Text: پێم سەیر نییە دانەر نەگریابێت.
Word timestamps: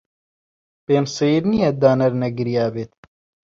پێم 0.85 1.05
سەیر 1.15 1.43
نییە 1.53 1.69
دانەر 1.81 2.13
نەگریابێت. 2.23 2.93